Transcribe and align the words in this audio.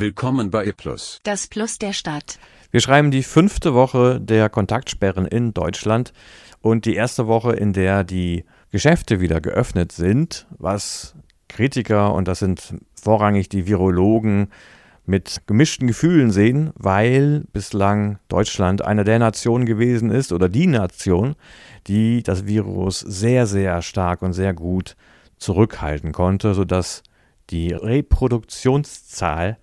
Willkommen 0.00 0.52
bei 0.52 0.64
E+. 0.64 0.72
Das 1.24 1.48
Plus 1.48 1.78
der 1.78 1.92
Stadt. 1.92 2.38
Wir 2.70 2.80
schreiben 2.80 3.10
die 3.10 3.24
fünfte 3.24 3.74
Woche 3.74 4.20
der 4.20 4.48
Kontaktsperren 4.48 5.26
in 5.26 5.52
Deutschland 5.54 6.12
und 6.60 6.84
die 6.84 6.94
erste 6.94 7.26
Woche, 7.26 7.54
in 7.54 7.72
der 7.72 8.04
die 8.04 8.44
Geschäfte 8.70 9.18
wieder 9.18 9.40
geöffnet 9.40 9.90
sind, 9.90 10.46
was 10.56 11.16
Kritiker, 11.48 12.14
und 12.14 12.28
das 12.28 12.38
sind 12.38 12.76
vorrangig 12.94 13.48
die 13.48 13.66
Virologen, 13.66 14.52
mit 15.04 15.42
gemischten 15.48 15.88
Gefühlen 15.88 16.30
sehen, 16.30 16.70
weil 16.76 17.42
bislang 17.52 18.20
Deutschland 18.28 18.84
eine 18.84 19.02
der 19.02 19.18
Nationen 19.18 19.66
gewesen 19.66 20.12
ist 20.12 20.32
oder 20.32 20.48
die 20.48 20.68
Nation, 20.68 21.34
die 21.88 22.22
das 22.22 22.46
Virus 22.46 23.00
sehr, 23.00 23.48
sehr 23.48 23.82
stark 23.82 24.22
und 24.22 24.32
sehr 24.32 24.54
gut 24.54 24.94
zurückhalten 25.38 26.12
konnte, 26.12 26.54
sodass 26.54 27.02
die 27.50 27.72
Reproduktionszahl, 27.72 29.58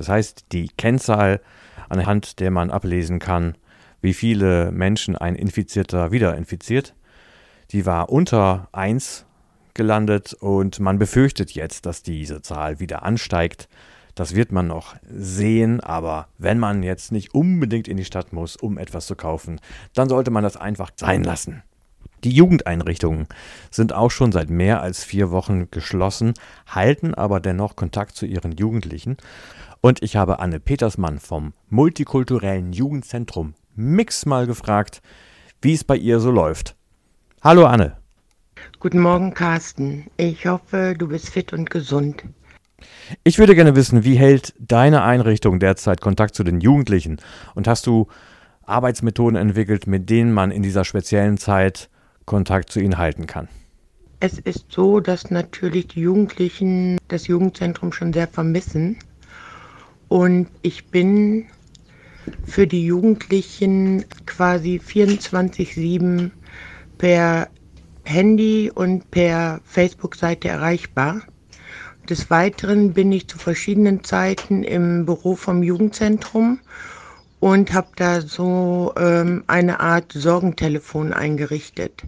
das 0.00 0.08
heißt 0.08 0.46
die 0.52 0.70
Kennzahl, 0.78 1.42
anhand 1.90 2.40
der 2.40 2.50
man 2.50 2.70
ablesen 2.70 3.18
kann, 3.18 3.58
wie 4.00 4.14
viele 4.14 4.72
Menschen 4.72 5.14
ein 5.14 5.34
Infizierter 5.34 6.10
wieder 6.10 6.38
infiziert, 6.38 6.94
die 7.70 7.84
war 7.84 8.08
unter 8.08 8.70
1 8.72 9.26
gelandet 9.74 10.32
und 10.32 10.80
man 10.80 10.98
befürchtet 10.98 11.50
jetzt, 11.50 11.84
dass 11.84 12.02
diese 12.02 12.40
Zahl 12.40 12.80
wieder 12.80 13.02
ansteigt. 13.02 13.68
Das 14.14 14.34
wird 14.34 14.52
man 14.52 14.68
noch 14.68 14.96
sehen, 15.06 15.80
aber 15.80 16.28
wenn 16.38 16.58
man 16.58 16.82
jetzt 16.82 17.12
nicht 17.12 17.34
unbedingt 17.34 17.86
in 17.86 17.98
die 17.98 18.06
Stadt 18.06 18.32
muss, 18.32 18.56
um 18.56 18.78
etwas 18.78 19.06
zu 19.06 19.16
kaufen, 19.16 19.60
dann 19.92 20.08
sollte 20.08 20.30
man 20.30 20.42
das 20.42 20.56
einfach 20.56 20.92
sein 20.96 21.24
lassen. 21.24 21.62
Die 22.22 22.32
Jugendeinrichtungen 22.32 23.26
sind 23.70 23.94
auch 23.94 24.10
schon 24.10 24.30
seit 24.30 24.50
mehr 24.50 24.82
als 24.82 25.04
vier 25.04 25.30
Wochen 25.30 25.70
geschlossen, 25.70 26.34
halten 26.66 27.14
aber 27.14 27.40
dennoch 27.40 27.76
Kontakt 27.76 28.14
zu 28.14 28.26
ihren 28.26 28.52
Jugendlichen. 28.52 29.16
Und 29.80 30.02
ich 30.02 30.16
habe 30.16 30.38
Anne 30.38 30.60
Petersmann 30.60 31.18
vom 31.18 31.54
Multikulturellen 31.70 32.74
Jugendzentrum 32.74 33.54
Mix 33.74 34.26
mal 34.26 34.46
gefragt, 34.46 35.00
wie 35.62 35.72
es 35.72 35.84
bei 35.84 35.96
ihr 35.96 36.20
so 36.20 36.30
läuft. 36.30 36.76
Hallo 37.42 37.64
Anne. 37.64 37.96
Guten 38.78 39.00
Morgen, 39.00 39.32
Carsten. 39.32 40.10
Ich 40.18 40.46
hoffe, 40.46 40.94
du 40.98 41.08
bist 41.08 41.30
fit 41.30 41.54
und 41.54 41.70
gesund. 41.70 42.24
Ich 43.24 43.38
würde 43.38 43.54
gerne 43.54 43.74
wissen, 43.76 44.04
wie 44.04 44.16
hält 44.16 44.54
deine 44.58 45.02
Einrichtung 45.02 45.58
derzeit 45.58 46.02
Kontakt 46.02 46.34
zu 46.34 46.44
den 46.44 46.60
Jugendlichen? 46.60 47.18
Und 47.54 47.66
hast 47.66 47.86
du 47.86 48.08
Arbeitsmethoden 48.62 49.36
entwickelt, 49.36 49.86
mit 49.86 50.10
denen 50.10 50.32
man 50.32 50.50
in 50.50 50.62
dieser 50.62 50.84
speziellen 50.84 51.38
Zeit 51.38 51.88
Kontakt 52.30 52.70
zu 52.70 52.78
ihnen 52.78 52.96
halten 52.96 53.26
kann? 53.26 53.48
Es 54.20 54.38
ist 54.38 54.66
so, 54.70 55.00
dass 55.00 55.32
natürlich 55.32 55.88
die 55.88 56.02
Jugendlichen 56.02 56.96
das 57.08 57.26
Jugendzentrum 57.26 57.92
schon 57.92 58.12
sehr 58.12 58.28
vermissen. 58.28 58.98
Und 60.06 60.46
ich 60.62 60.86
bin 60.86 61.46
für 62.44 62.68
die 62.68 62.86
Jugendlichen 62.86 64.04
quasi 64.26 64.80
24-7 64.80 66.30
per 66.98 67.48
Handy 68.04 68.70
und 68.72 69.10
per 69.10 69.60
Facebook-Seite 69.64 70.46
erreichbar. 70.46 71.22
Des 72.08 72.30
Weiteren 72.30 72.92
bin 72.92 73.10
ich 73.10 73.26
zu 73.26 73.38
verschiedenen 73.38 74.04
Zeiten 74.04 74.62
im 74.62 75.04
Büro 75.04 75.34
vom 75.34 75.64
Jugendzentrum 75.64 76.60
und 77.40 77.72
habe 77.72 77.88
da 77.96 78.20
so 78.20 78.92
ähm, 78.96 79.44
eine 79.46 79.80
Art 79.80 80.12
Sorgentelefon 80.12 81.12
eingerichtet. 81.12 82.02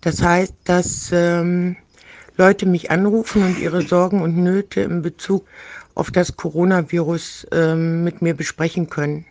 Das 0.00 0.22
heißt, 0.22 0.54
dass 0.64 1.10
ähm, 1.12 1.76
Leute 2.36 2.66
mich 2.66 2.90
anrufen 2.90 3.44
und 3.44 3.58
ihre 3.58 3.82
Sorgen 3.82 4.22
und 4.22 4.36
Nöte 4.36 4.80
in 4.80 5.02
Bezug 5.02 5.46
auf 5.94 6.10
das 6.10 6.36
Coronavirus 6.36 7.46
ähm, 7.52 8.02
mit 8.02 8.22
mir 8.22 8.34
besprechen 8.34 8.88
können. 8.88 9.26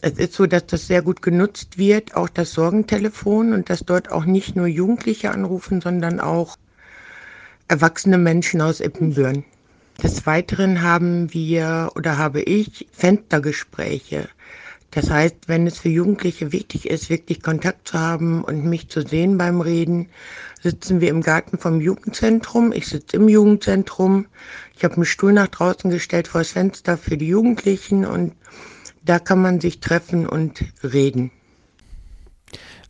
Es 0.00 0.12
ist 0.12 0.34
so, 0.34 0.46
dass 0.46 0.66
das 0.66 0.86
sehr 0.86 1.02
gut 1.02 1.22
genutzt 1.22 1.76
wird, 1.76 2.14
auch 2.14 2.28
das 2.28 2.52
Sorgentelefon 2.52 3.52
und 3.52 3.68
dass 3.68 3.80
dort 3.80 4.12
auch 4.12 4.24
nicht 4.24 4.54
nur 4.54 4.68
Jugendliche 4.68 5.32
anrufen, 5.32 5.80
sondern 5.80 6.20
auch 6.20 6.56
erwachsene 7.66 8.16
Menschen 8.16 8.60
aus 8.60 8.80
Ippenbüren. 8.80 9.44
Des 10.00 10.26
Weiteren 10.26 10.82
haben 10.82 11.34
wir 11.34 11.90
oder 11.96 12.18
habe 12.18 12.40
ich 12.40 12.86
Fenstergespräche. 12.92 14.28
Das 14.92 15.10
heißt, 15.10 15.48
wenn 15.48 15.66
es 15.66 15.80
für 15.80 15.88
Jugendliche 15.88 16.52
wichtig 16.52 16.88
ist, 16.88 17.10
wirklich 17.10 17.42
Kontakt 17.42 17.88
zu 17.88 17.98
haben 17.98 18.44
und 18.44 18.64
mich 18.64 18.88
zu 18.88 19.02
sehen 19.02 19.36
beim 19.38 19.60
Reden, 19.60 20.08
sitzen 20.62 21.00
wir 21.00 21.08
im 21.08 21.20
Garten 21.20 21.58
vom 21.58 21.80
Jugendzentrum. 21.80 22.70
Ich 22.72 22.86
sitze 22.86 23.16
im 23.16 23.28
Jugendzentrum. 23.28 24.26
Ich 24.76 24.84
habe 24.84 24.94
einen 24.94 25.04
Stuhl 25.04 25.32
nach 25.32 25.48
draußen 25.48 25.90
gestellt 25.90 26.28
vor 26.28 26.42
das 26.42 26.52
Fenster 26.52 26.96
für 26.96 27.16
die 27.16 27.28
Jugendlichen 27.28 28.06
und 28.06 28.34
da 29.04 29.18
kann 29.18 29.42
man 29.42 29.60
sich 29.60 29.80
treffen 29.80 30.28
und 30.28 30.62
reden. 30.84 31.32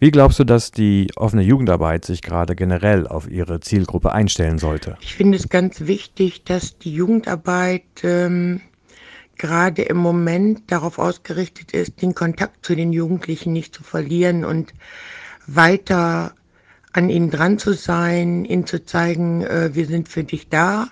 Wie 0.01 0.13
glaubst 0.13 0.39
du, 0.39 0.45
dass 0.45 0.71
die 0.71 1.11
offene 1.17 1.43
Jugendarbeit 1.43 2.05
sich 2.05 2.23
gerade 2.23 2.55
generell 2.55 3.09
auf 3.09 3.29
ihre 3.29 3.59
Zielgruppe 3.59 4.13
einstellen 4.13 4.59
sollte? 4.59 4.97
Ich 5.01 5.17
finde 5.17 5.37
es 5.37 5.49
ganz 5.49 5.81
wichtig, 5.81 6.45
dass 6.45 6.79
die 6.79 6.95
Jugendarbeit 6.95 7.83
ähm, 8.05 8.61
gerade 9.39 9.83
im 9.83 9.97
Moment 9.97 10.71
darauf 10.71 11.01
ausgerichtet 11.01 11.73
ist, 11.73 12.01
den 12.01 12.15
Kontakt 12.15 12.65
zu 12.65 12.77
den 12.77 12.93
Jugendlichen 12.93 13.53
nicht 13.53 13.75
zu 13.75 13.83
verlieren 13.83 14.45
und 14.45 14.73
weiter 15.49 16.33
an 16.93 17.11
ihnen 17.11 17.31
dran 17.31 17.59
zu 17.59 17.73
sein, 17.73 18.45
ihnen 18.45 18.67
zu 18.67 18.85
zeigen, 18.85 19.43
äh, 19.43 19.71
wir 19.75 19.87
sind 19.87 20.09
für 20.09 20.23
dich 20.23 20.49
da, 20.49 20.89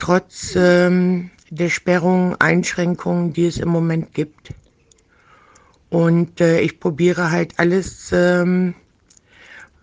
trotz 0.00 0.56
ähm, 0.56 1.30
der 1.50 1.68
Sperrungen, 1.68 2.34
Einschränkungen, 2.40 3.32
die 3.32 3.46
es 3.46 3.58
im 3.58 3.68
Moment 3.68 4.14
gibt. 4.14 4.52
Und 5.90 6.40
äh, 6.40 6.60
ich 6.60 6.80
probiere 6.80 7.30
halt 7.30 7.58
alles, 7.58 8.10
ähm, 8.12 8.74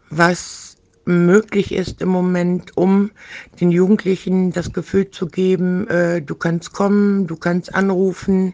was 0.09 0.78
möglich 1.06 1.74
ist 1.74 2.02
im 2.02 2.09
Moment, 2.09 2.78
um 2.78 3.12
den 3.59 3.72
Jugendlichen 3.72 4.52
das 4.52 4.72
Gefühl 4.72 5.12
zu 5.12 5.28
geben, 5.28 5.88
äh, 5.88 6.22
du 6.22 6.36
kannst 6.36 6.74
kommen, 6.74 7.28
du 7.28 7.36
kannst 7.36 7.74
anrufen. 7.75 8.53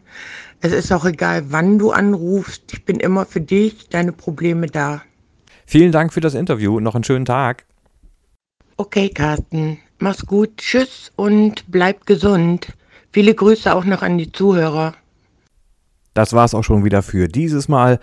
Es 0.61 0.71
ist 0.71 0.91
auch 0.91 1.05
egal, 1.05 1.43
wann 1.49 1.77
du 1.77 1.91
anrufst. 1.91 2.73
Ich 2.73 2.85
bin 2.85 2.99
immer 2.99 3.25
für 3.25 3.41
dich, 3.41 3.89
deine 3.89 4.11
Probleme 4.11 4.67
da. 4.67 5.01
Vielen 5.65 5.91
Dank 5.91 6.13
für 6.13 6.21
das 6.21 6.33
Interview. 6.33 6.79
Noch 6.79 6.95
einen 6.95 7.03
schönen 7.03 7.25
Tag. 7.25 7.65
Okay, 8.77 9.09
Carsten. 9.09 9.77
Mach's 9.99 10.25
gut. 10.25 10.57
Tschüss 10.57 11.11
und 11.15 11.65
bleib 11.69 12.05
gesund. 12.05 12.73
Viele 13.11 13.35
Grüße 13.35 13.73
auch 13.73 13.85
noch 13.85 14.01
an 14.01 14.17
die 14.17 14.31
Zuhörer. 14.31 14.95
Das 16.13 16.33
war's 16.33 16.53
auch 16.53 16.63
schon 16.63 16.83
wieder 16.83 17.01
für 17.01 17.27
dieses 17.27 17.67
Mal. 17.67 17.99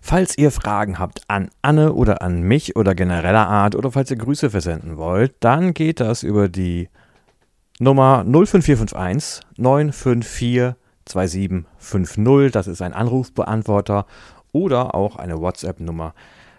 Falls 0.00 0.36
ihr 0.36 0.50
Fragen 0.50 0.98
habt 0.98 1.22
an 1.28 1.50
Anne 1.62 1.92
oder 1.92 2.22
an 2.22 2.42
mich 2.42 2.74
oder 2.74 2.94
genereller 2.94 3.46
Art 3.46 3.76
oder 3.76 3.92
falls 3.92 4.10
ihr 4.10 4.16
Grüße 4.16 4.50
versenden 4.50 4.96
wollt, 4.96 5.34
dann 5.40 5.74
geht 5.74 6.00
das 6.00 6.24
über 6.24 6.48
die 6.48 6.88
Nummer 7.78 8.24
05451 8.24 9.42
954 9.56 10.74
2750. 11.04 12.52
Das 12.52 12.66
ist 12.66 12.82
ein 12.82 12.92
Anrufbeantworter 12.92 14.06
oder 14.52 14.94
auch 14.94 15.16
eine 15.16 15.40
WhatsApp-Nummer. 15.40 16.14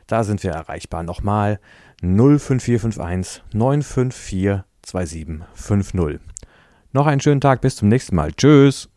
Da 0.08 0.24
sind 0.24 0.44
wir 0.44 0.52
erreichbar. 0.52 1.04
Nochmal 1.04 1.60
05451 2.02 3.44
954 3.54 4.64
2750. 4.84 6.20
Noch 6.92 7.08
einen 7.08 7.22
schönen 7.22 7.42
Tag, 7.42 7.62
bis 7.62 7.76
zum 7.78 7.88
nächsten 7.88 8.16
Mal. 8.16 8.34
Tschüss. 8.34 8.90